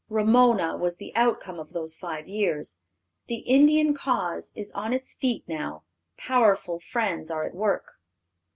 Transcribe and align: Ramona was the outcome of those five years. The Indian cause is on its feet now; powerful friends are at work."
Ramona 0.09 0.77
was 0.77 0.97
the 0.97 1.15
outcome 1.15 1.59
of 1.59 1.73
those 1.73 1.95
five 1.95 2.27
years. 2.27 2.79
The 3.27 3.35
Indian 3.35 3.93
cause 3.93 4.51
is 4.55 4.71
on 4.71 4.93
its 4.93 5.13
feet 5.13 5.47
now; 5.47 5.83
powerful 6.17 6.79
friends 6.79 7.29
are 7.29 7.43
at 7.43 7.53
work." 7.53 7.99